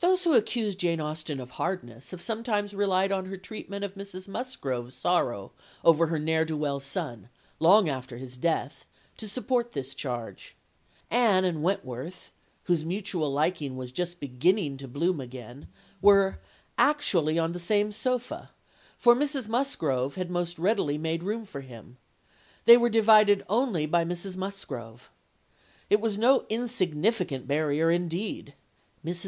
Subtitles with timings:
[0.00, 4.28] Those who accuse Jane Austen of hardness have sometimes relied on her treatment of Mrs.
[4.28, 8.84] Musgrove's sorrow over her ne'er do well son, long after his death,
[9.16, 10.56] to support this charge.
[11.10, 12.30] Anne and Wentworth,
[12.64, 15.68] whose mutual liking was just beginning to bloom again,
[16.02, 16.38] were
[16.76, 18.50] "actually on the same sofa,
[18.98, 19.48] for Mrs.
[19.48, 21.96] Musgrove had most readily made room for him;
[22.66, 24.36] they were divided only by Mrs.
[24.36, 25.10] Musgrove.
[25.88, 28.52] It was no insignificant barrier, indeed.
[29.02, 29.24] Mrs.